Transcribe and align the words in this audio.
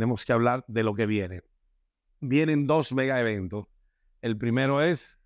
tenemos 0.00 0.24
que 0.24 0.32
hablar 0.32 0.64
de 0.66 0.82
lo 0.82 0.94
que 0.94 1.04
viene. 1.04 1.42
Vienen 2.20 2.66
dos 2.66 2.90
mega 2.94 3.20
eventos. 3.20 3.66
El 4.22 4.38
primero 4.38 4.80
es 4.80 5.20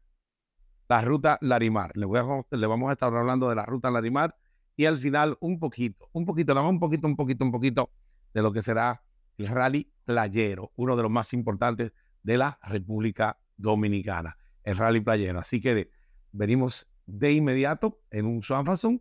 la 0.88 1.00
ruta 1.00 1.38
Larimar. 1.42 1.92
Le, 1.96 2.06
le 2.06 2.66
vamos 2.66 2.90
a 2.90 2.92
estar 2.92 3.14
hablando 3.14 3.48
de 3.48 3.54
la 3.54 3.64
ruta 3.66 3.92
Larimar 3.92 4.36
y 4.74 4.86
al 4.86 4.98
final 4.98 5.38
un 5.38 5.60
poquito, 5.60 6.08
un 6.10 6.26
poquito, 6.26 6.54
nada 6.54 6.64
más 6.64 6.72
un 6.72 6.80
poquito, 6.80 7.06
un 7.06 7.14
poquito, 7.14 7.44
un 7.44 7.52
poquito 7.52 7.92
de 8.32 8.42
lo 8.42 8.52
que 8.52 8.62
será 8.62 9.04
el 9.38 9.46
rally 9.46 9.92
playero, 10.04 10.72
uno 10.74 10.96
de 10.96 11.04
los 11.04 11.10
más 11.12 11.32
importantes 11.34 11.92
de 12.24 12.36
la 12.36 12.58
República 12.60 13.38
Dominicana, 13.56 14.36
el 14.64 14.76
rally 14.76 15.02
playero. 15.02 15.38
Así 15.38 15.60
que 15.60 15.88
venimos 16.32 16.90
de 17.06 17.30
inmediato 17.30 18.00
en 18.10 18.26
un 18.26 18.42
Swanfason. 18.42 19.00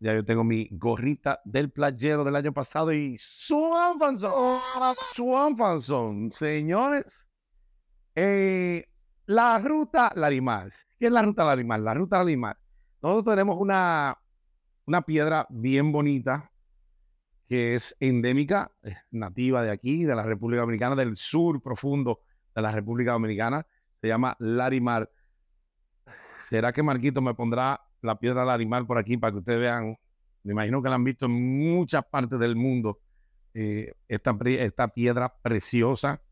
Ya 0.00 0.14
yo 0.14 0.24
tengo 0.24 0.44
mi 0.44 0.68
gorrita 0.70 1.40
del 1.44 1.70
playero 1.70 2.22
del 2.22 2.36
año 2.36 2.52
pasado 2.52 2.92
y 2.92 3.18
Swanfason, 3.18 4.60
Swanfason, 5.12 6.30
señores. 6.30 7.26
Eh, 8.14 8.88
la 9.26 9.58
ruta 9.58 10.12
Larimar. 10.14 10.72
¿Qué 10.98 11.06
es 11.06 11.12
la 11.12 11.22
ruta 11.22 11.44
Larimar? 11.44 11.80
La 11.80 11.94
ruta 11.94 12.18
Larimar. 12.18 12.56
Nosotros 13.02 13.34
tenemos 13.34 13.56
una, 13.58 14.16
una 14.86 15.02
piedra 15.02 15.46
bien 15.50 15.90
bonita 15.90 16.50
que 17.48 17.74
es 17.74 17.96
endémica, 17.98 18.70
nativa 19.10 19.62
de 19.62 19.70
aquí, 19.70 20.04
de 20.04 20.14
la 20.14 20.22
República 20.22 20.60
Dominicana, 20.60 20.94
del 20.94 21.16
sur 21.16 21.62
profundo 21.62 22.20
de 22.54 22.62
la 22.62 22.70
República 22.70 23.12
Dominicana. 23.12 23.66
Se 24.00 24.06
llama 24.06 24.36
Larimar. 24.38 25.10
¿Será 26.50 26.72
que 26.72 26.82
Marquito 26.82 27.20
me 27.20 27.34
pondrá 27.34 27.87
la 28.02 28.18
piedra 28.18 28.44
Larimar 28.44 28.86
por 28.86 28.98
aquí 28.98 29.16
para 29.16 29.32
que 29.32 29.38
ustedes 29.38 29.60
vean? 29.60 29.96
Me 30.42 30.52
imagino 30.52 30.82
que 30.82 30.88
la 30.88 30.94
han 30.94 31.04
visto 31.04 31.26
en 31.26 31.32
muchas 31.32 32.04
partes 32.04 32.38
del 32.38 32.56
mundo. 32.56 33.00
Eh, 33.54 33.92
esta, 34.08 34.36
esta 34.44 34.88
piedra 34.88 35.34
preciosa 35.42 36.22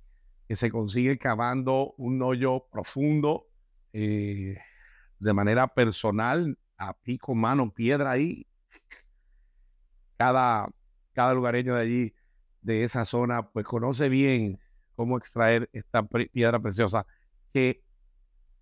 que 0.47 0.57
se 0.57 0.71
consigue 0.71 1.19
cavando 1.19 1.95
un 1.97 2.23
hoyo 2.23 2.67
profundo 2.71 3.49
eh, 3.93 4.59
de 5.19 5.33
manera 5.33 5.67
personal, 5.69 6.59
a 6.77 6.93
pico, 6.95 7.35
mano, 7.35 7.73
piedra 7.73 8.13
ahí. 8.13 8.47
Cada, 10.17 10.69
cada 11.13 11.35
lugareño 11.35 11.75
de 11.75 11.81
allí, 11.81 12.15
de 12.61 12.85
esa 12.85 13.05
zona, 13.05 13.49
pues 13.51 13.65
conoce 13.67 14.09
bien 14.09 14.61
cómo 14.95 15.19
extraer 15.19 15.69
esta 15.73 16.03
piedra 16.07 16.61
preciosa 16.61 17.07
que 17.53 17.83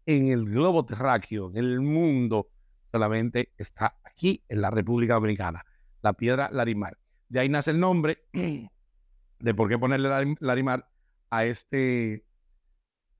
en 0.06 0.28
el 0.28 0.44
globo 0.46 0.84
terráqueo, 0.84 1.50
en 1.50 1.56
el 1.56 1.80
mundo, 1.80 2.48
solamente 2.94 3.52
está 3.58 3.98
aquí 4.04 4.44
en 4.48 4.60
la 4.60 4.70
República 4.70 5.14
Dominicana, 5.14 5.66
la 6.00 6.12
piedra 6.12 6.48
Larimar. 6.52 6.96
De 7.28 7.40
ahí 7.40 7.48
nace 7.48 7.72
el 7.72 7.80
nombre 7.80 8.28
de 8.32 9.54
por 9.54 9.68
qué 9.68 9.76
ponerle 9.76 10.36
Larimar 10.38 10.88
a 11.28 11.44
este, 11.44 12.24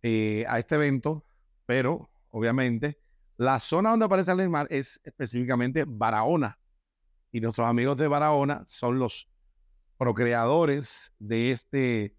eh, 0.01 0.45
a 0.49 0.61
este 0.61 0.77
evento, 0.77 1.25
pero 1.67 2.09
obviamente 2.31 3.01
la 3.37 3.59
zona 3.59 3.91
donde 3.91 4.05
aparece 4.07 4.33
Larimar 4.33 4.69
es 4.71 5.01
específicamente 5.03 5.85
Barahona. 5.89 6.61
Y 7.33 7.41
nuestros 7.41 7.69
amigos 7.69 7.97
de 7.97 8.07
Barahona 8.07 8.63
son 8.69 9.01
los 9.01 9.29
procreadores 9.99 11.13
de 11.19 11.51
este 11.51 12.17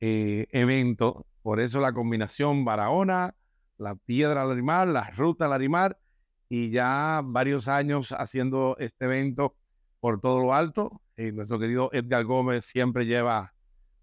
eh, 0.00 0.46
evento. 0.52 1.26
Por 1.42 1.60
eso 1.60 1.80
la 1.80 1.92
combinación 1.92 2.64
Barahona, 2.64 3.36
la 3.76 3.94
piedra 3.94 4.46
Larimar, 4.46 4.88
la 4.88 5.10
ruta 5.10 5.48
Larimar, 5.48 6.00
y 6.48 6.70
ya 6.70 7.20
varios 7.24 7.68
años 7.68 8.12
haciendo 8.12 8.76
este 8.78 9.04
evento 9.04 9.56
por 10.00 10.20
todo 10.20 10.40
lo 10.40 10.54
alto. 10.54 11.02
Eh, 11.16 11.32
nuestro 11.32 11.58
querido 11.58 11.90
Edgar 11.92 12.24
Gómez 12.24 12.64
siempre 12.64 13.06
lleva 13.06 13.54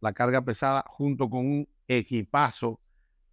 la 0.01 0.13
carga 0.13 0.43
pesada 0.43 0.83
junto 0.87 1.29
con 1.29 1.45
un 1.45 1.69
equipazo 1.87 2.79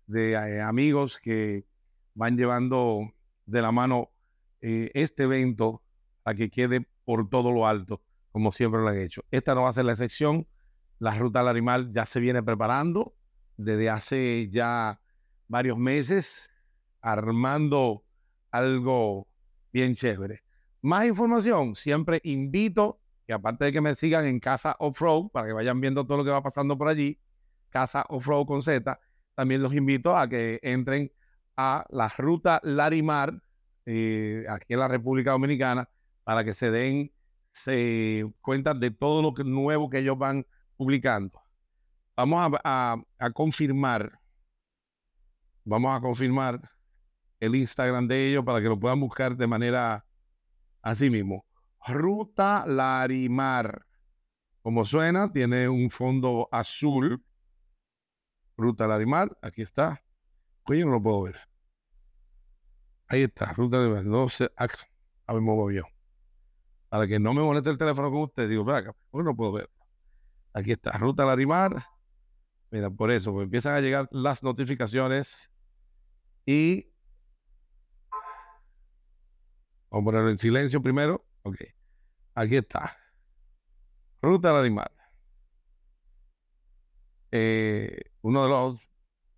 de 0.06 0.32
eh, 0.32 0.60
amigos 0.60 1.18
que 1.18 1.66
van 2.14 2.36
llevando 2.36 3.12
de 3.46 3.62
la 3.62 3.72
mano 3.72 4.10
eh, 4.60 4.90
este 4.94 5.24
evento 5.24 5.82
a 6.24 6.34
que 6.34 6.50
quede 6.50 6.86
por 7.04 7.28
todo 7.28 7.50
lo 7.50 7.66
alto, 7.66 8.02
como 8.30 8.52
siempre 8.52 8.80
lo 8.80 8.88
han 8.88 8.98
hecho. 8.98 9.24
Esta 9.30 9.54
no 9.54 9.62
va 9.62 9.70
a 9.70 9.72
ser 9.72 9.84
la 9.84 9.92
excepción. 9.92 10.46
La 10.98 11.14
ruta 11.14 11.42
Larimar 11.42 11.90
ya 11.90 12.06
se 12.06 12.20
viene 12.20 12.42
preparando 12.42 13.14
desde 13.56 13.90
hace 13.90 14.48
ya 14.50 15.00
varios 15.48 15.76
meses, 15.76 16.48
armando 17.00 18.04
algo 18.52 19.26
bien 19.72 19.94
chévere. 19.94 20.44
Más 20.82 21.04
información, 21.06 21.74
siempre 21.74 22.20
invito 22.24 23.00
que 23.26 23.32
aparte 23.32 23.66
de 23.66 23.72
que 23.72 23.80
me 23.80 23.94
sigan 23.94 24.26
en 24.26 24.40
Casa 24.40 24.76
Off-Road, 24.78 25.30
para 25.30 25.46
que 25.46 25.52
vayan 25.52 25.80
viendo 25.80 26.04
todo 26.06 26.18
lo 26.18 26.24
que 26.24 26.30
va 26.30 26.42
pasando 26.42 26.76
por 26.76 26.88
allí, 26.88 27.18
Casa 27.70 28.04
Off-Road 28.08 28.46
con 28.46 28.62
Z, 28.62 29.00
también 29.34 29.62
los 29.62 29.74
invito 29.74 30.16
a 30.16 30.28
que 30.28 30.60
entren 30.62 31.10
a 31.56 31.86
la 31.90 32.08
ruta 32.08 32.60
Larimar, 32.62 33.42
eh, 33.86 34.44
aquí 34.48 34.74
en 34.74 34.80
la 34.80 34.88
República 34.88 35.30
Dominicana, 35.32 35.88
para 36.24 36.44
que 36.44 36.52
se 36.52 36.70
den 36.70 37.12
cuenta 38.40 38.74
de 38.74 38.90
todo 38.90 39.22
lo 39.22 39.44
nuevo 39.44 39.88
que 39.88 39.98
ellos 39.98 40.18
van 40.18 40.46
publicando. 40.76 41.40
Vamos 42.16 42.58
a 42.62 43.32
confirmar, 43.32 44.18
vamos 45.64 45.96
a 45.96 46.00
confirmar 46.00 46.60
el 47.42 47.56
Instagram 47.56 48.06
de 48.06 48.28
ellos 48.28 48.44
para 48.44 48.60
que 48.60 48.68
lo 48.68 48.78
puedan 48.78 49.00
buscar 49.00 49.36
de 49.36 49.48
manera 49.48 50.06
así 50.80 51.10
mismo. 51.10 51.44
Ruta 51.88 52.64
Larimar. 52.64 53.84
Como 54.62 54.84
suena, 54.84 55.32
tiene 55.32 55.68
un 55.68 55.90
fondo 55.90 56.48
azul. 56.52 57.20
Ruta 58.56 58.86
Larimar, 58.86 59.36
aquí 59.42 59.62
está. 59.62 60.04
Oye, 60.66 60.84
no 60.84 60.92
lo 60.92 61.02
puedo 61.02 61.22
ver. 61.22 61.36
Ahí 63.08 63.22
está, 63.22 63.52
Ruta 63.54 63.78
Larimar. 63.78 64.04
No 64.04 64.28
sé, 64.28 64.48
a 64.56 64.68
ver, 65.32 65.42
me 65.42 65.74
yo. 65.74 65.82
Para 66.88 67.08
que 67.08 67.18
no 67.18 67.34
me 67.34 67.42
moleste 67.42 67.70
el 67.70 67.78
teléfono 67.78 68.08
con 68.12 68.20
usted, 68.20 68.48
digo, 68.48 68.70
acá, 68.70 68.94
hoy 69.10 69.24
no 69.24 69.34
puedo 69.34 69.54
ver. 69.54 69.68
Aquí 70.52 70.70
está, 70.70 70.92
Ruta 70.92 71.24
Larimar. 71.24 71.86
Mira, 72.70 72.88
por 72.88 73.10
eso, 73.10 73.42
empiezan 73.42 73.74
a 73.74 73.80
llegar 73.80 74.08
las 74.12 74.44
notificaciones 74.44 75.50
y 76.46 76.91
vamos 79.92 80.02
a 80.02 80.04
ponerlo 80.04 80.30
en 80.30 80.38
silencio 80.38 80.82
primero. 80.82 81.24
Ok. 81.42 81.56
Aquí 82.34 82.56
está. 82.56 82.96
Ruta 84.22 84.48
del 84.48 84.60
animal. 84.60 84.90
Eh, 87.30 88.00
uno 88.22 88.42
de 88.42 88.48
los, 88.48 88.80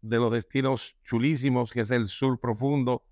de 0.01 0.19
los 0.19 0.33
destinos 0.33 0.97
chulísimos 1.05 1.73
que 1.73 1.81
es 1.81 1.91
el 1.91 2.07
sur 2.07 2.39
profundo. 2.39 3.05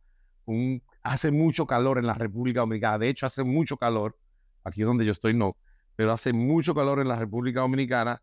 Un, 0.44 0.82
hace 1.02 1.30
mucho 1.30 1.66
calor 1.66 1.98
en 1.98 2.06
la 2.06 2.14
República 2.14 2.60
Dominicana. 2.60 2.98
De 2.98 3.08
hecho, 3.08 3.26
hace 3.26 3.42
mucho 3.42 3.76
calor. 3.76 4.16
Aquí 4.64 4.82
donde 4.82 5.04
yo 5.04 5.12
estoy 5.12 5.34
no. 5.34 5.56
Pero 5.96 6.12
hace 6.12 6.32
mucho 6.32 6.74
calor 6.74 7.00
en 7.00 7.08
la 7.08 7.16
República 7.16 7.60
Dominicana. 7.60 8.22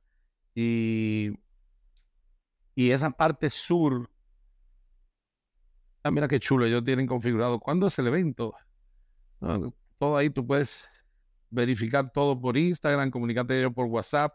Y, 0.55 1.31
y 2.73 2.91
esa 2.91 3.11
parte 3.11 3.49
sur. 3.49 4.09
Ah, 6.03 6.11
mira 6.11 6.29
qué 6.29 6.39
chulo. 6.39 6.65
Ellos 6.65 6.85
tienen 6.85 7.05
configurado. 7.05 7.59
¿Cuándo 7.59 7.87
es 7.87 7.99
el 7.99 8.07
evento? 8.07 8.55
Todo 9.97 10.17
ahí 10.17 10.29
tú 10.29 10.45
puedes 10.45 10.89
verificar 11.49 12.11
todo 12.11 12.39
por 12.39 12.57
Instagram, 12.57 13.09
comunicarte 13.09 13.69
por 13.71 13.85
WhatsApp 13.85 14.33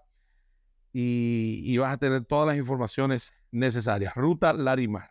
y, 0.92 1.76
vas 1.78 1.94
a 1.94 1.98
tener 1.98 2.25
todas 2.25 2.47
las 2.47 2.56
informaciones 2.56 3.34
necesarias. 3.50 4.15
Ruta 4.15 4.53
Larimar. 4.53 5.10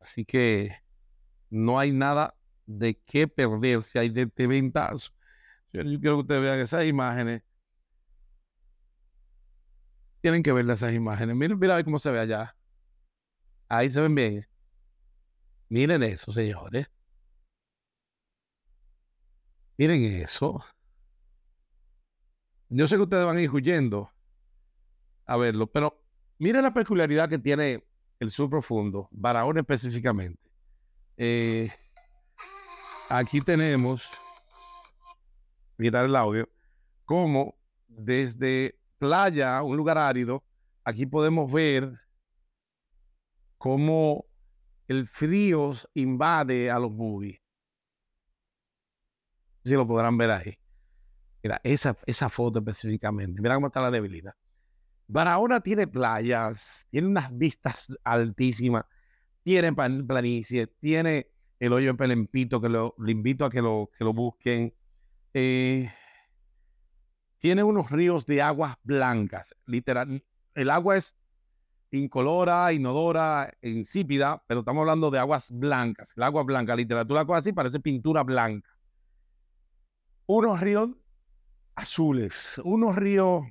Así 0.00 0.24
que 0.24 0.76
no 1.50 1.78
hay 1.78 1.90
nada 1.90 2.34
de 2.66 3.00
qué 3.04 3.26
perder 3.26 3.82
si 3.82 3.98
hay 3.98 4.10
de, 4.10 4.26
de 4.26 4.46
ventazo. 4.46 5.10
Yo, 5.72 5.82
quiero 5.82 6.16
que 6.16 6.20
ustedes 6.20 6.42
vean 6.42 6.60
esas 6.60 6.84
imágenes. 6.86 7.42
Tienen 10.20 10.42
que 10.42 10.52
ver 10.52 10.68
esas 10.70 10.94
imágenes. 10.94 11.34
Miren, 11.34 11.58
mira 11.58 11.82
cómo 11.82 11.98
se 11.98 12.10
ve 12.10 12.20
allá. 12.20 12.56
Ahí 13.68 13.90
se 13.90 14.00
ven 14.00 14.14
bien. 14.14 14.46
Miren 15.68 16.02
eso, 16.02 16.32
señores. 16.32 16.88
Miren 19.78 20.02
eso. 20.02 20.64
Yo 22.68 22.88
sé 22.88 22.96
que 22.96 23.02
ustedes 23.02 23.24
van 23.24 23.36
a 23.36 23.40
ir 23.40 23.48
huyendo 23.48 24.10
a 25.24 25.36
verlo, 25.36 25.68
pero 25.68 26.02
miren 26.38 26.64
la 26.64 26.74
peculiaridad 26.74 27.28
que 27.28 27.38
tiene 27.38 27.86
el 28.18 28.32
sur 28.32 28.50
profundo, 28.50 29.08
Barahona 29.12 29.60
específicamente. 29.60 30.50
Eh, 31.16 31.70
aquí 33.08 33.40
tenemos, 33.40 34.10
mirar 35.76 36.06
el 36.06 36.16
audio, 36.16 36.48
como 37.04 37.54
desde 37.86 38.80
playa, 38.98 39.62
un 39.62 39.76
lugar 39.76 39.96
árido, 39.96 40.42
aquí 40.82 41.06
podemos 41.06 41.50
ver 41.52 42.00
cómo 43.58 44.26
el 44.88 45.06
frío 45.06 45.70
invade 45.94 46.68
a 46.68 46.80
los 46.80 46.92
buggy 46.92 47.40
si 49.64 49.74
lo 49.74 49.86
podrán 49.86 50.16
ver 50.16 50.30
ahí. 50.30 50.58
Mira, 51.42 51.60
esa, 51.62 51.96
esa 52.06 52.28
foto 52.28 52.58
específicamente. 52.58 53.40
Mira 53.40 53.54
cómo 53.54 53.68
está 53.68 53.80
la 53.80 53.90
debilidad. 53.90 54.34
Barahona 55.06 55.60
tiene 55.60 55.86
playas, 55.86 56.86
tiene 56.90 57.08
unas 57.08 57.36
vistas 57.36 57.88
altísimas, 58.04 58.84
tiene 59.42 59.72
planicie, 59.72 60.66
tiene 60.66 61.30
el 61.58 61.72
hoyo 61.72 61.90
en 61.90 61.96
Pelempito, 61.96 62.60
que 62.60 62.68
lo, 62.68 62.94
invito 63.06 63.44
a 63.44 63.50
que 63.50 63.62
lo, 63.62 63.90
que 63.96 64.04
lo 64.04 64.12
busquen. 64.12 64.74
Eh, 65.32 65.90
tiene 67.38 67.62
unos 67.62 67.90
ríos 67.90 68.26
de 68.26 68.42
aguas 68.42 68.76
blancas, 68.82 69.54
literal. 69.64 70.22
El 70.54 70.70
agua 70.70 70.96
es 70.96 71.16
incolora, 71.90 72.72
inodora, 72.72 73.52
insípida, 73.62 74.42
pero 74.46 74.60
estamos 74.60 74.82
hablando 74.82 75.10
de 75.10 75.18
aguas 75.18 75.50
blancas. 75.52 76.12
El 76.16 76.24
agua 76.24 76.42
blanca, 76.42 76.76
literatura 76.76 77.24
cosa 77.24 77.38
así, 77.38 77.52
parece 77.52 77.80
pintura 77.80 78.22
blanca. 78.22 78.68
Unos 80.30 80.60
ríos 80.60 80.90
azules, 81.74 82.60
unos 82.62 82.96
ríos 82.96 83.46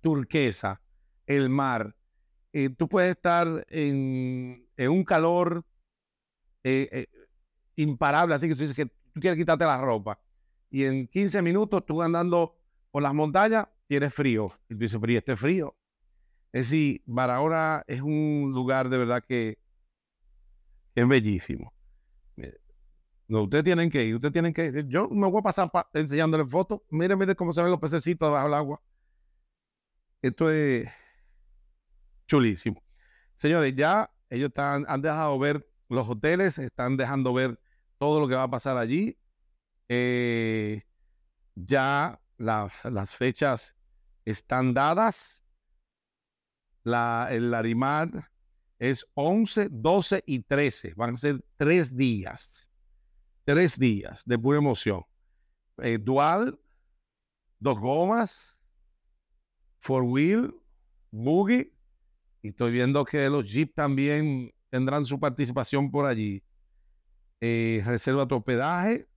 turquesa, 0.00 0.80
el 1.24 1.48
mar. 1.48 1.94
Eh, 2.52 2.70
tú 2.70 2.88
puedes 2.88 3.12
estar 3.12 3.64
en, 3.68 4.66
un 4.76 5.04
calor 5.04 5.64
eh, 6.64 6.88
eh, 6.90 7.06
imparable, 7.76 8.34
así 8.34 8.48
que 8.48 8.54
tú 8.54 8.62
dices 8.62 8.76
que 8.76 8.86
tú 8.86 9.20
quieres 9.20 9.38
quitarte 9.38 9.64
la 9.64 9.80
ropa. 9.80 10.18
Y 10.68 10.82
en 10.82 11.06
15 11.06 11.40
minutos 11.42 11.86
tú 11.86 12.02
andando 12.02 12.58
por 12.90 13.00
las 13.00 13.14
montañas, 13.14 13.68
tienes 13.86 14.12
frío. 14.12 14.48
Y 14.68 14.74
tú 14.74 14.80
dices, 14.80 14.98
pero 15.00 15.12
¿y 15.12 15.16
este 15.16 15.36
frío? 15.36 15.76
Es 16.52 16.70
decir, 16.70 17.02
Barahona 17.06 17.84
es 17.86 18.00
un 18.00 18.50
lugar 18.52 18.88
de 18.88 18.98
verdad 18.98 19.22
que, 19.22 19.58
es 20.96 21.08
bellísimo. 21.08 21.72
No, 23.26 23.42
ustedes 23.44 23.64
tienen 23.64 23.90
que 23.90 24.04
ir, 24.04 24.14
ustedes 24.16 24.32
tienen 24.32 24.52
que 24.52 24.66
ir. 24.66 24.86
Yo 24.88 25.08
me 25.08 25.28
voy 25.28 25.40
a 25.40 25.42
pasar 25.42 25.70
enseñándole 25.94 26.44
fotos. 26.46 26.80
Mire, 26.90 27.16
mire 27.16 27.34
cómo 27.34 27.52
se 27.52 27.62
ven 27.62 27.70
los 27.70 27.80
pececitos 27.80 28.28
debajo 28.28 28.46
del 28.46 28.54
agua. 28.54 28.82
Esto 30.20 30.50
es 30.50 30.88
chulísimo. 32.26 32.82
Señores, 33.36 33.74
ya 33.74 34.10
ellos 34.30 34.48
están, 34.48 34.84
han 34.88 35.02
dejado 35.02 35.38
ver 35.38 35.66
los 35.88 36.08
hoteles, 36.08 36.58
están 36.58 36.96
dejando 36.96 37.32
ver 37.32 37.58
todo 37.98 38.20
lo 38.20 38.28
que 38.28 38.34
va 38.34 38.44
a 38.44 38.50
pasar 38.50 38.76
allí. 38.76 39.18
Eh, 39.88 40.82
ya 41.54 42.20
las, 42.36 42.84
las 42.84 43.14
fechas 43.14 43.74
están 44.24 44.74
dadas 44.74 45.44
la, 46.84 47.28
el 47.30 47.50
Larimar 47.50 48.30
es 48.78 49.06
11, 49.14 49.68
12 49.70 50.22
y 50.26 50.40
13. 50.40 50.94
Van 50.94 51.14
a 51.14 51.16
ser 51.16 51.44
tres 51.56 51.96
días. 51.96 52.70
Tres 53.44 53.78
días 53.78 54.24
de 54.24 54.38
pura 54.38 54.58
emoción. 54.58 55.02
Eh, 55.78 55.98
dual, 55.98 56.58
dos 57.58 57.78
gomas, 57.78 58.58
four 59.80 60.02
wheel, 60.04 60.54
buggy. 61.10 61.72
Y 62.42 62.48
estoy 62.48 62.72
viendo 62.72 63.04
que 63.04 63.28
los 63.28 63.50
Jeep 63.50 63.74
también 63.74 64.52
tendrán 64.70 65.04
su 65.04 65.18
participación 65.20 65.90
por 65.90 66.06
allí. 66.06 66.42
Eh, 67.40 67.82
reserva 67.84 68.26
tu 68.26 68.36
hospedaje. 68.36 69.08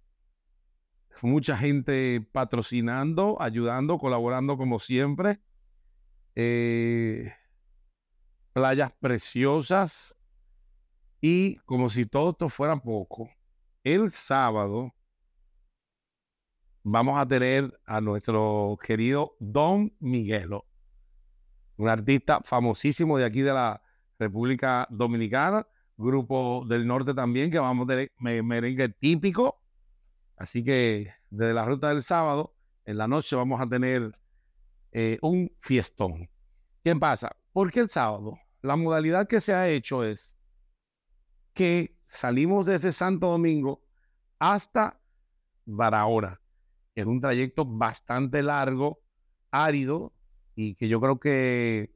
Mucha 1.21 1.57
gente 1.57 2.21
patrocinando, 2.31 3.41
ayudando, 3.41 3.97
colaborando 3.97 4.57
como 4.57 4.79
siempre. 4.79 5.41
Eh, 6.35 7.33
playas 8.53 8.91
preciosas 9.00 10.18
y 11.21 11.57
como 11.65 11.89
si 11.89 12.06
todo 12.06 12.31
esto 12.31 12.50
fuera 12.50 12.75
poco, 12.77 13.29
el 13.94 14.12
sábado 14.12 14.94
vamos 16.84 17.18
a 17.18 17.28
tener 17.28 17.80
a 17.86 18.01
nuestro 18.01 18.78
querido 18.81 19.36
Don 19.39 19.95
Miguelo, 20.00 20.66
un 21.78 21.88
artista 21.88 22.42
famosísimo 22.44 23.18
de 23.18 23.25
aquí 23.25 23.42
de 23.42 23.54
la 23.54 23.81
República 24.19 24.88
Dominicana, 24.89 25.66
grupo 25.95 26.66
del 26.68 26.86
norte 26.86 27.13
también, 27.13 27.50
que 27.50 27.60
vamos 27.60 27.86
a 27.86 27.88
tener 27.88 28.12
merengue 28.19 28.89
típico. 28.89 29.63
Así 30.36 30.63
que 30.63 31.13
desde 31.30 31.54
la 31.54 31.66
ruta 31.66 31.89
del 31.89 32.04
sábado, 32.04 32.56
en 32.86 32.98
la 32.98 33.07
noche 33.07 33.36
vamos 33.36 33.62
a 33.62 33.68
tener 33.68 34.18
eh, 34.92 35.18
un 35.22 35.50
fiestón. 35.60 36.30
¿Qué 36.84 36.95
pasa? 36.95 37.36
¿Por 37.54 37.72
qué 37.72 37.80
el 37.80 37.89
sábado? 37.89 38.38
la 38.62 38.75
modalidad 38.75 39.28
que 39.28 39.39
se 39.39 39.54
ha 39.54 39.69
hecho 39.69 40.04
es 40.04 40.36
que 41.54 41.96
salimos 42.07 42.65
desde 42.65 42.92
Santo 42.92 43.27
Domingo 43.27 43.83
hasta 44.39 45.00
Barahona. 45.65 46.39
Es 46.95 47.06
un 47.06 47.21
trayecto 47.21 47.65
bastante 47.65 48.42
largo, 48.42 49.00
árido, 49.51 50.13
y 50.56 50.75
que 50.75 50.88
yo 50.88 51.00
creo 51.00 51.19
que 51.19 51.94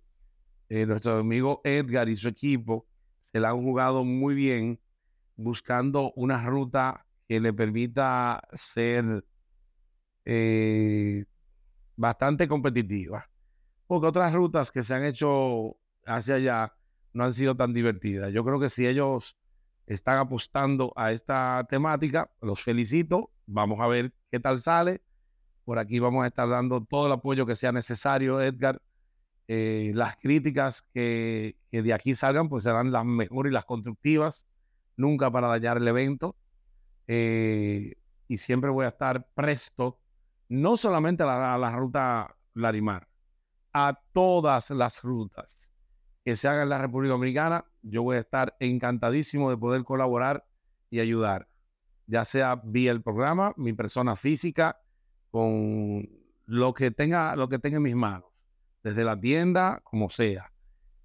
eh, 0.69 0.86
nuestro 0.86 1.18
amigo 1.18 1.62
Edgar 1.63 2.08
y 2.10 2.16
su 2.16 2.28
equipo 2.28 2.88
se 3.31 3.40
la 3.40 3.50
han 3.50 3.62
jugado 3.62 4.04
muy 4.04 4.36
bien 4.36 4.80
buscando 5.36 6.14
una 6.16 6.46
ruta 6.46 7.06
que 7.28 7.40
le 7.40 7.54
permita 7.54 8.42
ser 8.54 9.25
eh, 10.25 11.25
bastante 11.96 12.48
competitiva. 12.48 13.30
Porque 13.88 14.07
otras 14.07 14.34
rutas 14.34 14.72
que 14.72 14.84
se 14.84 14.94
han 14.94 15.04
hecho 15.04 15.78
hacia 16.06 16.36
allá 16.36 16.74
no 17.14 17.24
han 17.24 17.34
sido 17.34 17.56
tan 17.56 17.74
divertidas. 17.74 18.31
Yo 18.31 18.44
creo 18.46 18.60
que 18.60 18.69
si 18.69 18.86
ellos 18.86 19.38
están 19.94 20.18
apostando 20.18 20.94
a 20.96 21.12
esta 21.12 21.66
temática, 21.70 22.32
los 22.42 22.62
felicito. 22.62 23.32
Vamos 23.46 23.80
a 23.82 23.88
ver 23.88 24.14
qué 24.32 24.40
tal 24.40 24.60
sale. 24.62 25.02
Por 25.66 25.80
aquí 25.80 26.00
vamos 26.00 26.24
a 26.24 26.28
estar 26.28 26.48
dando 26.48 26.82
todo 26.82 27.08
el 27.08 27.12
apoyo 27.12 27.46
que 27.46 27.56
sea 27.56 27.72
necesario, 27.72 28.42
Edgar. 28.42 28.82
Eh, 29.48 29.92
las 29.94 30.16
críticas 30.16 30.82
que, 30.94 31.58
de 31.72 31.94
aquí 31.94 32.16
salgan, 32.16 32.48
pues 32.48 32.64
serán 32.64 32.92
las 32.92 33.04
mejores 33.04 33.52
y 33.52 33.54
las 33.54 33.66
constructivas, 33.66 34.48
nunca 34.96 35.30
para 35.30 35.50
dañar 35.50 35.78
el 35.78 35.88
evento. 35.88 36.38
Eh, 37.08 37.96
y 38.30 38.38
siempre 38.38 38.70
voy 38.70 38.86
a 38.86 38.90
estar 38.90 39.28
presto, 39.34 40.00
no 40.48 40.78
solamente 40.78 41.24
a 41.24 41.58
la 41.58 41.72
ruta 41.76 42.34
Larimar, 42.54 43.10
a 43.74 44.00
todas 44.14 44.70
las 44.70 45.02
rutas 45.02 45.70
que 46.24 46.38
se 46.38 46.48
haga 46.48 46.64
en 46.64 46.70
la 46.70 46.78
República 46.78 47.12
Dominicana, 47.12 47.66
yo 47.81 48.04
voy 48.04 48.18
a 48.18 48.19
estar 48.19 48.56
encantadísimo 48.60 49.50
de 49.50 49.57
poder 49.57 49.83
colaborar 49.83 50.45
y 50.89 51.00
ayudar, 51.00 51.48
ya 52.07 52.25
sea 52.25 52.61
vía 52.64 52.92
el 52.92 53.02
programa, 53.02 53.54
mi 53.57 53.73
persona 53.73 54.16
física, 54.16 54.81
con 55.30 56.09
lo 56.45 56.73
que 56.73 56.92
tenga, 56.92 57.35
lo 57.35 57.47
que 57.47 57.59
tenga 57.59 57.78
en 57.78 57.83
mis 57.83 57.95
manos, 57.95 58.30
desde 58.83 59.04
la 59.04 59.19
tienda, 59.19 59.80
como 59.83 60.09
sea. 60.09 60.52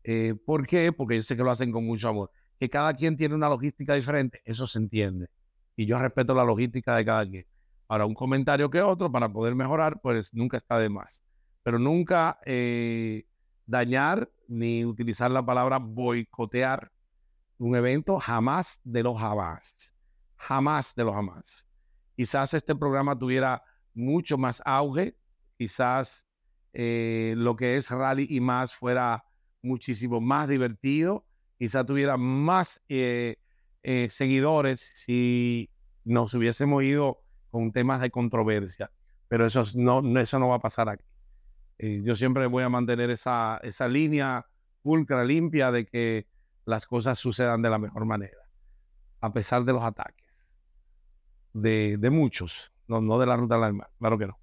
Eh, 0.02 0.35
¿Por 0.35 0.66
qué? 0.66 0.92
Porque 0.92 1.16
yo 1.16 1.23
sé 1.23 1.37
que 1.37 1.42
lo 1.42 1.50
hacen 1.50 1.73
con 1.73 1.85
mucho 1.85 2.09
amor. 2.09 2.30
Que 2.59 2.68
cada 2.71 2.95
quien 2.95 3.16
tiene 3.16 3.35
una 3.35 3.49
logística 3.49 3.95
diferente, 3.95 4.40
eso 4.45 4.66
se 4.66 4.78
entiende. 4.78 5.28
Y 5.76 5.87
yo 5.87 5.99
respeto 5.99 6.35
la 6.35 6.45
logística 6.45 6.97
de 6.97 7.04
cada 7.04 7.28
quien. 7.28 7.47
Ahora, 7.88 8.06
un 8.06 8.14
comentario 8.14 8.71
que 8.71 8.83
otro 8.83 9.11
para 9.12 9.28
poder 9.33 9.54
mejorar, 9.54 10.00
pues 10.00 10.33
nunca 10.35 10.56
está 10.56 10.78
de 10.78 10.88
más. 10.88 11.23
Pero 11.62 11.78
nunca 11.78 12.38
eh, 12.45 13.26
dañar 13.66 14.30
ni 14.49 14.85
utilizar 14.85 15.30
la 15.30 15.44
palabra 15.44 15.78
boicotear 15.78 16.90
un 17.58 17.75
evento, 17.75 18.18
jamás 18.18 18.80
de 18.85 19.02
los 19.02 19.18
jamás. 19.18 19.94
Jamás 20.37 20.94
de 20.94 21.04
los 21.04 21.14
jamás. 21.14 21.66
Quizás 22.14 22.54
este 22.54 22.75
programa 22.75 23.18
tuviera 23.18 23.62
mucho 23.94 24.38
más 24.38 24.62
auge, 24.64 25.16
quizás 25.58 26.26
eh, 26.73 27.35
lo 27.37 27.56
que 27.56 27.76
es 27.76 27.90
rally 27.90 28.26
y 28.28 28.40
más 28.40 28.75
fuera 28.75 29.25
muchísimo 29.62 30.20
más 30.20 30.49
divertido, 30.49 31.26
quizás 31.58 31.87
tuviera 31.87 32.16
más 32.16 32.82
eh, 32.88 33.37
eh, 33.82 34.08
seguidores 34.11 34.92
si 34.94 35.70
nos 36.04 36.35
hubiésemos 36.35 36.85
ido 36.85 37.23
con 37.50 37.73
temas 37.73 38.00
de 38.00 38.11
controversia, 38.11 38.90
pero 39.28 39.46
eso 39.46 39.64
no, 39.75 40.20
eso 40.20 40.38
no 40.38 40.49
va 40.49 40.56
a 40.56 40.61
pasar 40.61 40.88
aquí. 40.88 41.04
Eh, 41.78 42.00
yo 42.02 42.14
siempre 42.14 42.47
voy 42.47 42.62
a 42.62 42.68
mantener 42.68 43.11
esa, 43.11 43.59
esa 43.62 43.88
línea 43.88 44.47
pulcra, 44.83 45.25
limpia 45.25 45.71
de 45.71 45.87
que 45.87 46.26
las 46.64 46.87
cosas 46.87 47.18
sucedan 47.18 47.62
de 47.62 47.71
la 47.71 47.78
mejor 47.78 48.06
manera, 48.06 48.38
a 49.21 49.33
pesar 49.33 49.64
de 49.64 49.73
los 49.73 49.83
ataques, 49.83 50.26
de, 51.52 51.97
de 51.99 52.11
muchos, 52.11 52.73
no, 52.88 53.00
no 53.00 53.18
de 53.18 53.26
la 53.26 53.37
ruta 53.37 53.59
del 53.59 53.80
claro 53.99 54.18
que 54.18 54.26
no. 54.26 54.38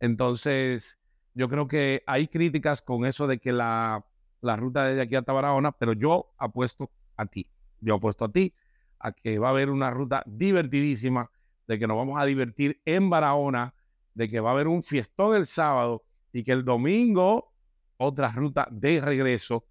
Entonces, 0.00 0.98
yo 1.34 1.48
creo 1.48 1.66
que 1.66 2.02
hay 2.06 2.28
críticas 2.28 2.82
con 2.82 3.06
eso 3.06 3.26
de 3.26 3.38
que 3.38 3.52
la, 3.52 4.04
la 4.40 4.56
ruta 4.56 4.84
de 4.84 5.00
aquí 5.00 5.14
hasta 5.16 5.32
Barahona, 5.32 5.72
pero 5.72 5.92
yo 5.92 6.34
apuesto 6.38 6.90
a 7.16 7.26
ti, 7.26 7.48
yo 7.80 7.94
apuesto 7.94 8.26
a 8.26 8.32
ti 8.32 8.54
a 8.98 9.12
que 9.12 9.38
va 9.38 9.48
a 9.48 9.50
haber 9.50 9.70
una 9.70 9.90
ruta 9.90 10.22
divertidísima, 10.26 11.30
de 11.66 11.78
que 11.78 11.86
nos 11.86 11.96
vamos 11.96 12.20
a 12.20 12.24
divertir 12.24 12.80
en 12.84 13.10
Barahona, 13.10 13.74
de 14.14 14.28
que 14.28 14.40
va 14.40 14.50
a 14.50 14.52
haber 14.52 14.68
un 14.68 14.82
fiestón 14.82 15.34
el 15.34 15.46
sábado 15.46 16.05
y 16.36 16.44
que 16.44 16.52
el 16.52 16.66
domingo 16.66 17.54
otra 17.96 18.30
ruta 18.30 18.68
de 18.70 19.00
regreso 19.00 19.64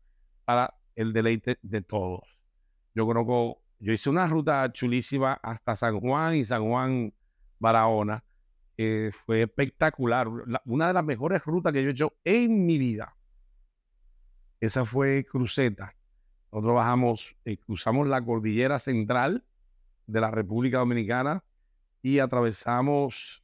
para 0.45 0.73
el 0.95 1.13
deleite 1.13 1.59
de 1.61 1.83
todos. 1.83 2.23
Yo 2.95 3.05
conozco, 3.05 3.61
yo 3.77 3.93
hice 3.93 4.09
una 4.09 4.25
ruta 4.25 4.73
chulísima 4.73 5.33
hasta 5.43 5.75
San 5.75 5.99
Juan 5.99 6.33
y 6.33 6.43
San 6.43 6.67
Juan 6.67 7.13
Barahona. 7.59 8.23
fue 8.77 9.43
espectacular. 9.43 10.27
una 10.65 10.87
de 10.87 10.93
las 10.93 11.05
mejores 11.05 11.45
rutas 11.45 11.71
que 11.71 11.83
yo 11.83 11.89
he 11.89 11.91
hecho 11.91 12.13
en 12.23 12.65
mi 12.65 12.79
vida. 12.79 13.15
esa 14.59 14.85
fue 14.85 15.23
cruceta. 15.23 15.95
Nosotros 16.51 16.77
bajamos, 16.77 17.35
eh, 17.45 17.57
cruzamos 17.57 18.07
la 18.07 18.25
cordillera 18.25 18.79
central 18.79 19.45
de 20.07 20.19
la 20.19 20.31
República 20.31 20.79
Dominicana 20.79 21.43
y 22.01 22.17
atravesamos 22.17 23.43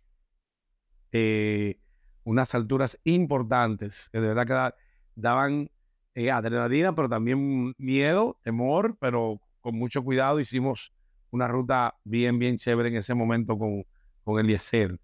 eh, 1.12 1.82
unas 2.24 2.54
alturas 2.56 3.00
importantes 3.04 4.10
que 4.12 4.20
de 4.20 4.28
verdad 4.34 4.74
que 4.74 4.76
daban 5.16 5.70
eh, 6.14 6.32
adrenalina, 6.32 6.94
pero 6.94 7.10
también 7.10 7.74
miedo, 7.78 8.38
temor, 8.44 8.98
pero 9.00 9.42
con 9.62 9.76
mucho 9.76 10.04
cuidado 10.04 10.40
hicimos 10.40 10.94
una 11.30 11.48
ruta 11.48 11.96
bien, 12.04 12.38
bien 12.40 12.58
chévere 12.58 12.90
en 12.90 12.96
ese 12.98 13.14
momento 13.14 13.58
con, 13.58 13.86
con 14.24 14.40
Eliezer, 14.40 15.00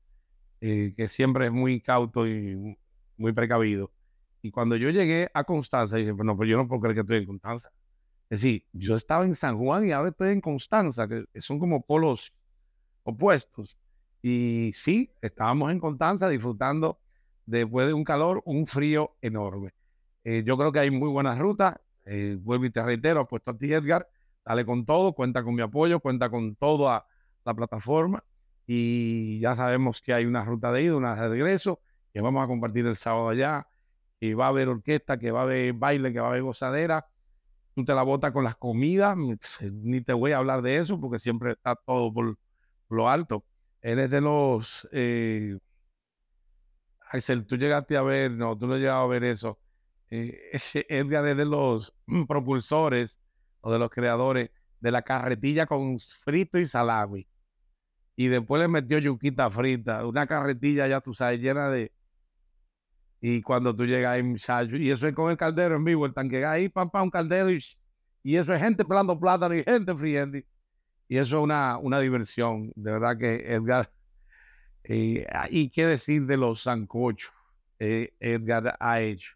eh, 0.61 0.93
que 0.95 1.07
siempre 1.07 1.45
es 1.47 1.51
muy 1.51 1.81
cauto 1.81 2.27
y 2.27 2.77
muy 3.17 3.31
precavido. 3.31 3.91
Y 4.41 4.51
cuando 4.51 4.75
yo 4.75 4.89
llegué 4.89 5.29
a 5.33 5.43
Constanza, 5.43 5.97
dije, 5.97 6.13
no, 6.13 6.37
pero 6.37 6.49
yo 6.49 6.57
no 6.57 6.67
puedo 6.67 6.81
creer 6.81 6.95
que 6.95 7.01
estoy 7.01 7.17
en 7.17 7.25
Constanza. 7.25 7.71
Es 8.29 8.41
decir, 8.41 8.65
yo 8.73 8.95
estaba 8.95 9.25
en 9.25 9.35
San 9.35 9.57
Juan 9.57 9.87
y 9.87 9.91
ahora 9.91 10.09
estoy 10.09 10.29
en 10.29 10.41
Constanza, 10.41 11.07
que 11.07 11.25
son 11.39 11.59
como 11.59 11.81
polos 11.81 12.33
opuestos. 13.03 13.77
Y 14.21 14.71
sí, 14.73 15.11
estábamos 15.21 15.71
en 15.71 15.79
Constanza 15.79 16.27
disfrutando 16.27 16.99
después 17.47 17.87
de 17.87 17.93
un 17.93 18.03
calor, 18.03 18.43
un 18.45 18.67
frío 18.67 19.15
enorme. 19.21 19.71
Eh, 20.23 20.43
yo 20.45 20.57
creo 20.57 20.71
que 20.71 20.79
hay 20.79 20.91
muy 20.91 21.09
buenas 21.09 21.39
rutas. 21.39 21.75
Eh, 22.05 22.37
vuelvo 22.39 22.65
y 22.65 22.69
te 22.69 22.83
reitero, 22.83 23.21
apuesto 23.21 23.51
a 23.51 23.57
ti, 23.57 23.73
Edgar. 23.73 24.07
Dale 24.45 24.65
con 24.65 24.85
todo, 24.85 25.13
cuenta 25.13 25.43
con 25.43 25.55
mi 25.55 25.61
apoyo, 25.61 25.99
cuenta 25.99 26.29
con 26.29 26.55
toda 26.55 27.07
la 27.43 27.53
plataforma. 27.55 28.23
Y 28.67 29.39
ya 29.39 29.55
sabemos 29.55 30.01
que 30.01 30.13
hay 30.13 30.25
una 30.25 30.43
ruta 30.43 30.71
de 30.71 30.83
ida, 30.83 30.95
una 30.95 31.15
de 31.15 31.29
regreso, 31.29 31.81
que 32.13 32.21
vamos 32.21 32.43
a 32.43 32.47
compartir 32.47 32.85
el 32.85 32.97
sábado 32.97 33.29
allá. 33.29 33.67
Que 34.19 34.35
va 34.35 34.45
a 34.45 34.49
haber 34.49 34.67
orquesta, 34.67 35.17
que 35.17 35.31
va 35.31 35.41
a 35.41 35.43
haber 35.43 35.73
baile, 35.73 36.11
que 36.11 36.19
va 36.19 36.27
a 36.27 36.29
haber 36.31 36.43
gozadera. 36.43 37.07
Tú 37.75 37.85
te 37.85 37.93
la 37.93 38.03
botas 38.03 38.31
con 38.31 38.43
las 38.43 38.55
comidas, 38.55 39.15
ni 39.71 40.01
te 40.01 40.13
voy 40.13 40.31
a 40.31 40.39
hablar 40.39 40.63
de 40.63 40.77
eso 40.77 40.99
porque 40.99 41.19
siempre 41.19 41.51
está 41.51 41.75
todo 41.75 42.11
por 42.11 42.37
lo 42.89 43.09
alto. 43.09 43.45
Eres 43.81 44.09
de 44.09 44.19
los. 44.21 44.87
Eh, 44.91 45.57
Axel, 47.09 47.45
tú 47.45 47.57
llegaste 47.57 47.97
a 47.97 48.01
ver, 48.01 48.31
no, 48.31 48.57
tú 48.57 48.67
no 48.67 48.75
llegado 48.77 49.03
a 49.03 49.07
ver 49.07 49.23
eso. 49.23 49.59
Eh, 50.09 50.51
Edgar 50.89 51.27
es 51.27 51.37
de 51.37 51.45
los 51.45 51.93
propulsores 52.27 53.19
o 53.61 53.71
de 53.71 53.79
los 53.79 53.89
creadores 53.89 54.49
de 54.79 54.91
la 54.91 55.01
carretilla 55.01 55.65
con 55.65 55.99
frito 55.99 56.59
y 56.59 56.65
salami. 56.65 57.27
Y 58.15 58.27
después 58.27 58.61
le 58.61 58.67
metió 58.67 58.97
yuquita 58.97 59.49
frita, 59.49 60.05
una 60.05 60.25
carretilla 60.25 60.87
ya 60.87 61.01
tú 61.01 61.13
sabes, 61.13 61.39
llena 61.39 61.69
de. 61.69 61.91
Y 63.21 63.41
cuando 63.41 63.75
tú 63.75 63.85
llegas 63.85 64.13
ahí, 64.13 64.35
y 64.79 64.89
eso 64.89 65.07
es 65.07 65.13
con 65.13 65.31
el 65.31 65.37
caldero 65.37 65.75
en 65.75 65.83
vivo, 65.83 66.05
el 66.05 66.13
tanque 66.13 66.45
ahí, 66.45 66.69
pam, 66.69 66.89
pam, 66.89 67.03
un 67.03 67.09
caldero, 67.09 67.51
y, 67.51 67.57
eso 68.35 68.53
es 68.53 68.61
gente 68.61 68.85
pelando 68.85 69.19
plátano 69.19 69.55
y 69.55 69.63
gente 69.63 69.95
friendo. 69.95 70.37
Y 71.07 71.17
eso 71.17 71.37
es 71.37 71.43
una, 71.43 71.77
una 71.77 71.99
diversión. 71.99 72.71
De 72.75 72.91
verdad 72.91 73.17
que 73.17 73.35
Edgar. 73.53 73.91
Eh, 74.89 75.25
y 75.49 75.69
qué 75.69 75.85
decir 75.85 76.25
de 76.25 76.37
los 76.37 76.63
sancochos, 76.63 77.31
Edgar 77.79 78.75
ha 78.79 79.01
hecho. 79.01 79.33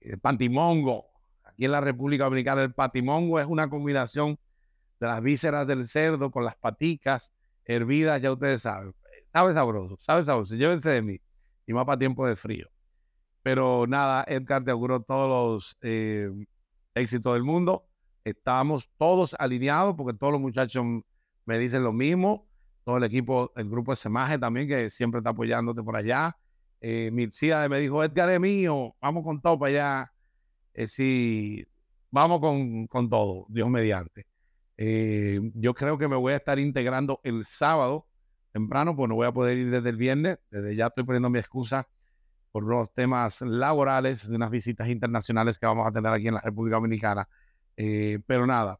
El 0.00 0.18
pantimongo. 0.18 1.06
Aquí 1.44 1.66
en 1.66 1.72
la 1.72 1.80
República 1.80 2.24
Dominicana, 2.24 2.62
el 2.62 2.72
patimongo 2.72 3.38
es 3.38 3.46
una 3.46 3.68
combinación 3.68 4.38
de 4.98 5.06
las 5.06 5.22
vísceras 5.22 5.66
del 5.66 5.86
cerdo 5.86 6.30
con 6.30 6.44
las 6.44 6.56
paticas 6.56 7.32
hervidas, 7.64 8.20
ya 8.20 8.32
ustedes 8.32 8.62
saben. 8.62 8.94
Sabe 9.32 9.54
sabroso, 9.54 9.96
sabe 9.98 10.24
sabroso. 10.24 10.56
Llévense 10.56 10.90
de 10.90 11.02
mí. 11.02 11.20
Y 11.66 11.72
más 11.72 11.84
para 11.84 11.98
tiempo 11.98 12.26
de 12.26 12.34
frío. 12.34 12.68
Pero 13.42 13.86
nada, 13.86 14.24
Edgar, 14.26 14.64
te 14.64 14.70
auguro 14.70 15.00
todos 15.00 15.28
los 15.28 15.78
eh, 15.82 16.30
éxitos 16.94 17.34
del 17.34 17.44
mundo 17.44 17.86
estábamos 18.24 18.90
todos 18.98 19.34
alineados 19.38 19.94
porque 19.96 20.16
todos 20.16 20.32
los 20.32 20.40
muchachos 20.40 20.84
me 21.44 21.58
dicen 21.58 21.82
lo 21.82 21.92
mismo. 21.92 22.46
Todo 22.84 22.96
el 22.96 23.04
equipo, 23.04 23.52
el 23.56 23.68
grupo 23.68 23.92
de 23.92 23.96
Semaje 23.96 24.38
también, 24.38 24.68
que 24.68 24.90
siempre 24.90 25.18
está 25.18 25.30
apoyándote 25.30 25.82
por 25.82 25.96
allá. 25.96 26.36
Eh, 26.80 27.10
Mircía 27.12 27.68
me 27.68 27.78
dijo, 27.78 28.02
Edgar 28.02 28.30
es 28.30 28.40
mío, 28.40 28.96
vamos 29.00 29.24
con 29.24 29.40
todo 29.40 29.58
para 29.58 29.70
allá. 29.70 30.12
Eh, 30.74 30.88
sí, 30.88 31.64
vamos 32.10 32.40
con, 32.40 32.86
con, 32.86 33.08
todo, 33.08 33.46
Dios 33.48 33.68
mediante. 33.68 34.26
Eh, 34.76 35.40
yo 35.54 35.74
creo 35.74 35.98
que 35.98 36.08
me 36.08 36.16
voy 36.16 36.32
a 36.32 36.36
estar 36.36 36.58
integrando 36.58 37.20
el 37.22 37.44
sábado 37.44 38.06
temprano, 38.52 38.96
pues 38.96 39.08
no 39.08 39.14
voy 39.14 39.26
a 39.26 39.32
poder 39.32 39.58
ir 39.58 39.70
desde 39.70 39.90
el 39.90 39.96
viernes. 39.96 40.38
Desde 40.50 40.74
ya 40.74 40.86
estoy 40.86 41.04
poniendo 41.04 41.28
mi 41.30 41.38
excusa 41.38 41.86
por 42.50 42.64
los 42.64 42.92
temas 42.94 43.42
laborales 43.42 44.28
de 44.28 44.34
unas 44.34 44.50
visitas 44.50 44.88
internacionales 44.88 45.58
que 45.58 45.66
vamos 45.66 45.86
a 45.86 45.92
tener 45.92 46.12
aquí 46.12 46.28
en 46.28 46.34
la 46.34 46.40
República 46.40 46.76
Dominicana 46.76 47.28
eh, 47.82 48.18
pero 48.26 48.46
nada, 48.46 48.78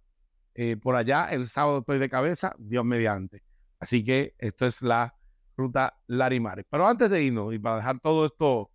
eh, 0.55 0.77
por 0.77 0.95
allá 0.95 1.29
el 1.31 1.47
sábado 1.47 1.79
estoy 1.79 1.99
de 1.99 2.11
cabeza, 2.11 2.55
Dios 2.59 2.85
mediante. 2.85 3.43
Así 3.81 4.05
que 4.05 4.35
esto 4.39 4.67
es 4.67 4.83
la 4.83 5.17
ruta 5.57 5.99
Larimar. 6.07 6.65
Pero 6.71 6.87
antes 6.87 7.11
de 7.11 7.23
irnos 7.23 7.53
y 7.55 7.59
para 7.59 7.77
dejar 7.77 7.99
todo 8.01 8.27
esto 8.27 8.71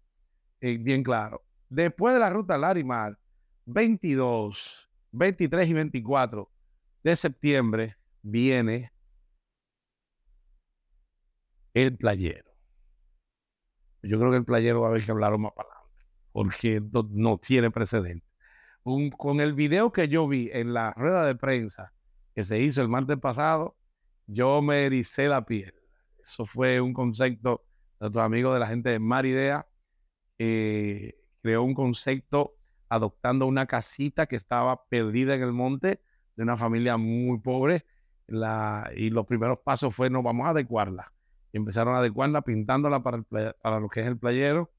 eh, 0.59 0.77
bien 0.77 1.03
claro, 1.03 1.43
después 1.69 2.13
de 2.13 2.19
la 2.19 2.29
ruta 2.29 2.57
Larimar, 2.57 3.17
22, 3.65 4.89
23 5.11 5.69
y 5.69 5.73
24 5.73 6.51
de 7.03 7.15
septiembre 7.15 7.97
viene 8.21 8.91
el 11.73 11.95
playero. 11.95 12.51
Yo 14.01 14.19
creo 14.19 14.31
que 14.31 14.37
el 14.37 14.45
playero 14.45 14.81
va 14.81 14.87
a 14.87 14.89
haber 14.91 15.03
que 15.03 15.11
hablar 15.11 15.37
más 15.37 15.53
para 15.53 15.69
adelante, 15.69 16.05
porque 16.31 16.81
no 17.11 17.37
tiene 17.37 17.71
precedente 17.71 18.25
con 19.17 19.41
el 19.41 19.53
video 19.53 19.91
que 19.91 20.07
yo 20.07 20.27
vi 20.27 20.49
en 20.53 20.73
la 20.73 20.93
rueda 20.93 21.25
de 21.25 21.35
prensa 21.35 21.91
que 22.35 22.45
se 22.45 22.59
hizo 22.59 22.81
el 22.81 22.87
martes 22.87 23.17
pasado, 23.17 23.75
yo 24.27 24.61
me 24.61 24.85
ericé 24.85 25.27
la 25.27 25.45
piel. 25.45 25.73
Eso 26.23 26.45
fue 26.45 26.81
un 26.81 26.93
concepto 26.93 27.65
de 27.99 28.05
nuestro 28.05 28.21
amigo 28.23 28.53
de 28.53 28.59
la 28.59 28.67
gente 28.67 28.89
de 28.89 28.99
Maridea, 28.99 29.67
que 30.37 31.15
creó 31.41 31.63
un 31.63 31.73
concepto 31.73 32.57
adoptando 32.89 33.45
una 33.45 33.65
casita 33.65 34.25
que 34.25 34.35
estaba 34.35 34.85
perdida 34.87 35.35
en 35.35 35.41
el 35.41 35.53
monte 35.53 36.01
de 36.35 36.43
una 36.43 36.57
familia 36.57 36.97
muy 36.97 37.39
pobre. 37.39 37.85
Y 38.27 39.09
los 39.11 39.25
primeros 39.25 39.59
pasos 39.59 39.95
fue, 39.95 40.09
no, 40.09 40.23
vamos 40.23 40.47
a 40.47 40.49
adecuarla. 40.49 41.13
Y 41.51 41.57
empezaron 41.57 41.95
a 41.95 41.99
adecuarla, 41.99 42.41
pintándola 42.41 43.03
para, 43.03 43.23
para 43.61 43.79
lo 43.79 43.87
que 43.87 44.01
es 44.01 44.07
el 44.07 44.17
playero 44.17 44.71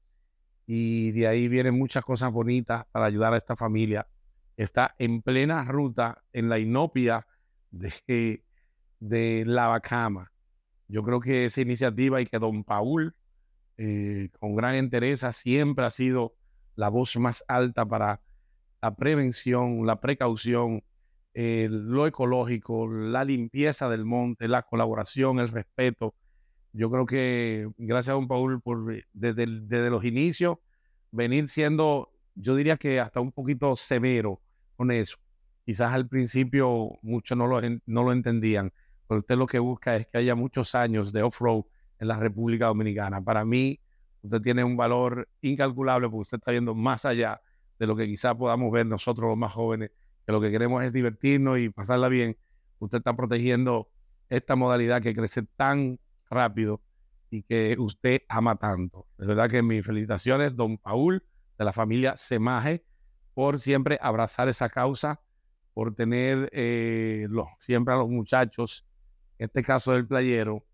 y 0.67 1.11
de 1.13 1.27
ahí 1.27 1.47
vienen 1.47 1.77
muchas 1.77 2.03
cosas 2.03 2.31
bonitas 2.31 2.85
para 2.91 3.05
ayudar 3.05 3.33
a 3.33 3.37
esta 3.37 3.55
familia. 3.55 4.05
Está 4.57 4.93
en 4.99 5.21
plena 5.21 5.63
ruta 5.63 6.23
en 6.33 6.49
la 6.49 6.59
inopia 6.59 7.25
de, 7.71 8.43
de 8.99 9.43
Lavacama. 9.45 10.31
Yo 10.87 11.03
creo 11.03 11.19
que 11.19 11.45
esa 11.45 11.61
iniciativa 11.61 12.21
y 12.21 12.25
que 12.25 12.39
don 12.39 12.63
Paul, 12.63 13.15
eh, 13.77 14.29
con 14.39 14.55
gran 14.55 14.75
interés, 14.75 15.25
siempre 15.31 15.85
ha 15.85 15.89
sido 15.89 16.35
la 16.75 16.89
voz 16.89 17.15
más 17.17 17.43
alta 17.47 17.85
para 17.85 18.21
la 18.81 18.95
prevención, 18.95 19.85
la 19.85 19.99
precaución, 19.99 20.83
lo 21.33 22.07
ecológico, 22.07 22.87
la 22.87 23.23
limpieza 23.23 23.89
del 23.89 24.05
monte, 24.05 24.47
la 24.47 24.63
colaboración, 24.63 25.39
el 25.39 25.49
respeto 25.49 26.15
yo 26.77 26.91
creo 26.91 27.05
que 27.07 27.69
gracias 27.77 28.13
a 28.13 28.15
don 28.15 28.27
Paul 28.27 28.61
por 28.61 28.93
eh, 28.93 29.03
desde, 29.11 29.45
desde 29.47 29.89
los 29.89 30.05
inicios 30.05 30.57
venir 31.11 31.47
siendo, 31.47 32.11
yo 32.35 32.55
diría 32.55 32.77
que 32.77 32.99
hasta 32.99 33.19
un 33.19 33.31
poquito 33.31 33.75
severo 33.75 34.41
con 34.75 34.91
eso. 34.91 35.17
Quizás 35.65 35.91
al 35.91 36.07
principio 36.07 36.99
muchos 37.01 37.35
no 37.35 37.47
lo, 37.47 37.59
no 37.85 38.03
lo 38.03 38.11
entendían, 38.11 38.71
pero 39.07 39.19
usted 39.19 39.35
lo 39.35 39.47
que 39.47 39.59
busca 39.59 39.95
es 39.95 40.07
que 40.07 40.17
haya 40.17 40.35
muchos 40.35 40.75
años 40.75 41.11
de 41.13 41.23
off-road 41.23 41.63
en 41.99 42.07
la 42.07 42.17
República 42.17 42.67
Dominicana. 42.67 43.23
Para 43.23 43.45
mí, 43.45 43.79
usted 44.21 44.41
tiene 44.41 44.63
un 44.63 44.77
valor 44.77 45.29
incalculable 45.41 46.09
porque 46.09 46.21
usted 46.21 46.37
está 46.37 46.51
viendo 46.51 46.75
más 46.75 47.05
allá 47.05 47.41
de 47.79 47.87
lo 47.87 47.95
que 47.95 48.05
quizás 48.05 48.35
podamos 48.35 48.71
ver 48.71 48.85
nosotros 48.85 49.29
los 49.29 49.37
más 49.37 49.53
jóvenes, 49.53 49.91
que 50.25 50.31
lo 50.31 50.41
que 50.41 50.51
queremos 50.51 50.83
es 50.83 50.91
divertirnos 50.91 51.59
y 51.59 51.69
pasarla 51.69 52.09
bien. 52.09 52.37
Usted 52.79 52.99
está 52.99 53.15
protegiendo 53.15 53.89
esta 54.29 54.55
modalidad 54.55 55.01
que 55.01 55.15
crece 55.15 55.43
tan 55.55 55.99
rápido 56.29 56.81
y 57.29 57.43
que 57.43 57.75
usted 57.79 58.21
ama 58.29 58.55
tanto. 58.55 59.07
De 59.17 59.25
verdad 59.27 59.49
que 59.49 59.61
mis 59.61 59.85
felicitaciones, 59.85 60.55
don 60.55 60.77
Paul, 60.77 61.23
de 61.57 61.65
la 61.65 61.73
familia 61.73 62.17
Semaje, 62.17 62.83
por 63.33 63.59
siempre 63.59 63.99
abrazar 64.01 64.49
esa 64.49 64.69
causa, 64.69 65.21
por 65.73 65.93
tener 65.93 66.49
eh, 66.53 67.27
siempre 67.59 67.93
a 67.93 67.97
los 67.97 68.09
muchachos, 68.09 68.86
este 69.37 69.63
caso 69.63 69.93
del 69.93 70.07
playero, 70.07 70.65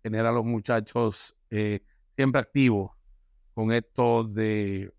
tener 0.00 0.26
a 0.26 0.32
los 0.32 0.44
muchachos 0.44 1.36
eh, 1.50 1.84
siempre 2.16 2.40
activos 2.40 2.92
con 3.54 3.72
esto 3.72 4.24
de, 4.24 4.92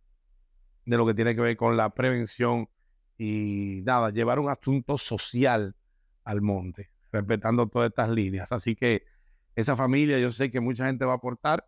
de 0.86 0.98
lo 0.98 1.06
que 1.06 1.14
tiene 1.14 1.36
que 1.36 1.42
ver 1.42 1.58
con 1.58 1.76
la 1.76 1.90
prevención 1.90 2.70
y 3.18 3.82
nada, 3.86 4.10
llevar 4.10 4.40
un 4.40 4.50
asunto 4.50 4.98
social 4.98 5.76
al 6.24 6.42
monte, 6.42 6.92
respetando 7.12 7.68
todas 7.68 7.90
estas 7.90 8.10
líneas. 8.10 8.52
Así 8.52 8.76
que 8.76 9.06
esa 9.56 9.76
familia, 9.76 10.20
yo 10.20 10.32
sé 10.32 10.52
que 10.52 10.60
mucha 10.60 10.86
gente 10.86 11.06
va 11.06 11.14
a 11.14 11.18
aportar. 11.18 11.66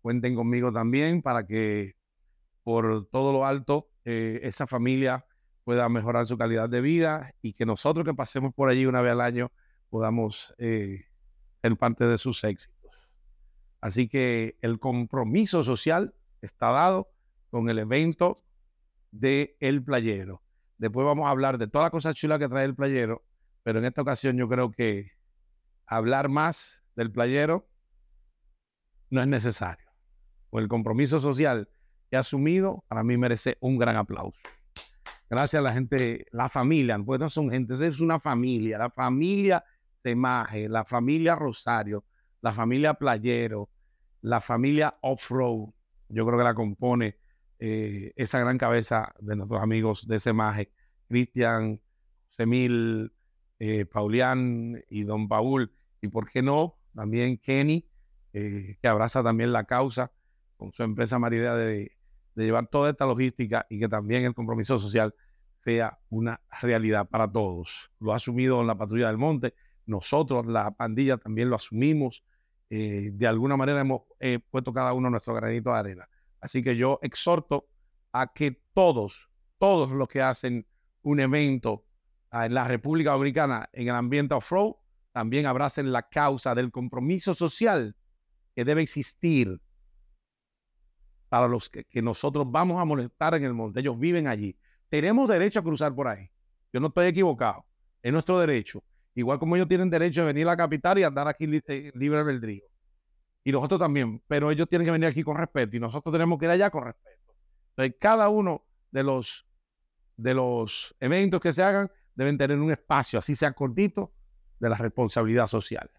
Cuenten 0.00 0.34
conmigo 0.34 0.72
también 0.72 1.22
para 1.22 1.46
que 1.46 1.96
por 2.62 3.06
todo 3.08 3.32
lo 3.32 3.44
alto 3.44 3.90
eh, 4.04 4.40
esa 4.42 4.66
familia 4.66 5.26
pueda 5.64 5.88
mejorar 5.88 6.26
su 6.26 6.38
calidad 6.38 6.68
de 6.68 6.80
vida 6.80 7.34
y 7.42 7.52
que 7.52 7.66
nosotros 7.66 8.04
que 8.04 8.14
pasemos 8.14 8.54
por 8.54 8.70
allí 8.70 8.86
una 8.86 9.02
vez 9.02 9.12
al 9.12 9.20
año 9.20 9.52
podamos 9.90 10.54
eh, 10.58 11.06
ser 11.62 11.76
parte 11.76 12.06
de 12.06 12.18
sus 12.18 12.42
éxitos. 12.44 12.78
Así 13.80 14.08
que 14.08 14.58
el 14.60 14.78
compromiso 14.78 15.62
social 15.62 16.14
está 16.40 16.70
dado 16.70 17.10
con 17.50 17.68
el 17.68 17.78
evento 17.78 18.36
de 19.10 19.56
El 19.60 19.82
Playero. 19.82 20.42
Después 20.78 21.04
vamos 21.04 21.26
a 21.26 21.30
hablar 21.30 21.58
de 21.58 21.66
todas 21.66 21.86
las 21.86 21.90
cosas 21.90 22.14
chulas 22.14 22.38
que 22.38 22.48
trae 22.48 22.64
el 22.64 22.74
playero, 22.74 23.24
pero 23.64 23.80
en 23.80 23.84
esta 23.84 24.02
ocasión 24.02 24.36
yo 24.36 24.48
creo 24.48 24.70
que 24.70 25.10
hablar 25.86 26.28
más 26.28 26.84
del 26.94 27.10
playero 27.10 27.68
no 29.10 29.20
es 29.20 29.26
necesario. 29.26 29.86
O 30.50 30.60
el 30.60 30.68
compromiso 30.68 31.18
social 31.18 31.68
que 32.08 32.16
ha 32.16 32.20
asumido, 32.20 32.84
para 32.88 33.02
mí 33.02 33.16
merece 33.16 33.58
un 33.60 33.76
gran 33.76 33.96
aplauso. 33.96 34.38
Gracias 35.28 35.60
a 35.60 35.62
la 35.62 35.72
gente, 35.72 36.26
la 36.30 36.48
familia, 36.48 36.98
pues 37.04 37.20
no 37.20 37.28
son 37.28 37.50
gente, 37.50 37.74
es 37.86 38.00
una 38.00 38.20
familia, 38.20 38.78
la 38.78 38.90
familia 38.90 39.62
Semaje, 40.08 40.68
la 40.68 40.84
familia 40.84 41.34
Rosario, 41.34 42.04
la 42.40 42.52
familia 42.52 42.94
Playero, 42.94 43.68
la 44.22 44.40
familia 44.40 44.96
Off-Road, 45.02 45.68
yo 46.08 46.26
creo 46.26 46.38
que 46.38 46.44
la 46.44 46.54
compone 46.54 47.18
eh, 47.58 48.12
esa 48.16 48.38
gran 48.38 48.56
cabeza 48.56 49.14
de 49.20 49.36
nuestros 49.36 49.62
amigos 49.62 50.06
de 50.06 50.18
Semaje, 50.18 50.72
Cristian, 51.08 51.80
Semil, 52.28 53.12
eh, 53.58 53.84
Paulián 53.84 54.82
y 54.88 55.02
Don 55.02 55.28
Paul, 55.28 55.70
y 56.00 56.08
por 56.08 56.30
qué 56.30 56.40
no, 56.40 56.78
también 56.94 57.36
Kenny, 57.36 57.86
eh, 58.32 58.78
que 58.80 58.88
abraza 58.88 59.22
también 59.22 59.52
la 59.52 59.64
causa 59.64 60.10
con 60.56 60.72
su 60.72 60.82
empresa 60.84 61.18
Maridea 61.18 61.54
de 61.54 61.92
llevar 62.34 62.68
toda 62.68 62.90
esta 62.90 63.04
logística 63.04 63.66
y 63.68 63.78
que 63.78 63.88
también 63.88 64.24
el 64.24 64.34
compromiso 64.34 64.78
social 64.78 65.14
sea 65.58 65.98
una 66.08 66.40
realidad 66.62 67.08
para 67.08 67.30
todos. 67.30 67.90
Lo 68.00 68.12
ha 68.12 68.16
asumido 68.16 68.62
la 68.62 68.78
patrulla 68.78 69.08
del 69.08 69.18
monte, 69.18 69.54
nosotros, 69.88 70.46
la 70.46 70.70
pandilla, 70.70 71.16
también 71.16 71.50
lo 71.50 71.56
asumimos. 71.56 72.24
Eh, 72.70 73.10
de 73.12 73.26
alguna 73.26 73.56
manera 73.56 73.80
hemos 73.80 74.02
eh, 74.20 74.38
puesto 74.38 74.72
cada 74.72 74.92
uno 74.92 75.10
nuestro 75.10 75.34
granito 75.34 75.72
de 75.72 75.78
arena. 75.78 76.08
Así 76.40 76.62
que 76.62 76.76
yo 76.76 76.98
exhorto 77.02 77.68
a 78.12 78.32
que 78.32 78.62
todos, 78.72 79.28
todos 79.58 79.90
los 79.90 80.08
que 80.08 80.22
hacen 80.22 80.66
un 81.02 81.20
evento 81.20 81.84
ah, 82.30 82.46
en 82.46 82.54
la 82.54 82.64
República 82.64 83.12
Dominicana 83.12 83.68
en 83.72 83.88
el 83.88 83.94
ambiente 83.94 84.34
off-road, 84.34 84.74
también 85.12 85.46
abracen 85.46 85.90
la 85.90 86.08
causa 86.08 86.54
del 86.54 86.70
compromiso 86.70 87.34
social 87.34 87.96
que 88.54 88.64
debe 88.64 88.82
existir 88.82 89.60
para 91.28 91.48
los 91.48 91.68
que, 91.68 91.84
nosotros 92.02 92.46
vamos 92.48 92.80
a 92.80 92.84
molestar 92.84 93.34
en 93.34 93.44
el 93.44 93.54
monte. 93.54 93.80
Ellos 93.80 93.98
viven 93.98 94.26
allí. 94.26 94.56
Tenemos 94.88 95.28
derecho 95.28 95.60
a 95.60 95.62
cruzar 95.62 95.94
por 95.94 96.08
ahí. 96.08 96.30
Yo 96.72 96.80
no 96.80 96.88
estoy 96.88 97.06
equivocado. 97.06 97.66
Es 98.02 98.12
nuestro 98.12 98.38
derecho. 98.38 98.82
Igual 99.18 99.38
como 99.38 99.56
ellos 99.56 99.68
tienen 99.68 99.90
derecho 99.90 100.22
a 100.22 100.26
venir 100.26 100.46
a 100.46 100.52
la 100.52 100.56
capital 100.56 100.98
y 100.98 101.02
andar 101.02 101.26
aquí 101.26 101.44
eh, 101.44 101.90
libre 101.94 102.22
del 102.22 102.40
río. 102.40 102.64
Y 103.42 103.50
nosotros 103.50 103.80
también. 103.80 104.22
Pero 104.28 104.50
ellos 104.50 104.68
tienen 104.68 104.84
que 104.84 104.92
venir 104.92 105.08
aquí 105.08 105.22
con 105.22 105.36
respeto 105.36 105.76
y 105.76 105.80
nosotros 105.80 106.12
tenemos 106.12 106.38
que 106.38 106.44
ir 106.44 106.52
allá 106.52 106.70
con 106.70 106.84
respeto. 106.84 107.34
Entonces, 107.70 107.96
cada 108.00 108.28
uno 108.28 108.64
de 108.90 109.02
los, 109.02 109.46
de 110.16 110.34
los 110.34 110.94
eventos 111.00 111.40
que 111.40 111.52
se 111.52 111.62
hagan 111.62 111.90
deben 112.14 112.38
tener 112.38 112.58
un 112.58 112.70
espacio, 112.70 113.18
así 113.18 113.34
sea 113.34 113.52
cortito, 113.52 114.12
de 114.60 114.68
la 114.68 114.76
responsabilidad 114.76 115.46
social. 115.46 115.90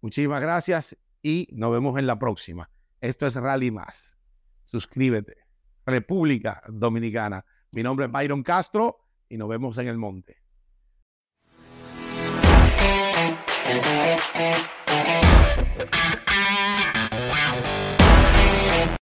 Muchísimas 0.00 0.40
gracias 0.40 0.96
y 1.22 1.48
nos 1.52 1.70
vemos 1.70 1.98
en 1.98 2.06
la 2.06 2.18
próxima. 2.18 2.68
Esto 3.00 3.26
es 3.26 3.36
Rally 3.36 3.70
Más 3.70 4.20
suscríbete. 4.70 5.36
República 5.84 6.62
Dominicana. 6.68 7.44
Mi 7.72 7.82
nombre 7.82 8.06
es 8.06 8.12
Byron 8.12 8.42
Castro 8.42 9.08
y 9.28 9.36
nos 9.36 9.48
vemos 9.48 9.78
en 9.78 9.88
el 9.88 9.98
monte. 9.98 10.36
Thank 13.72 14.64
you. 14.64 14.79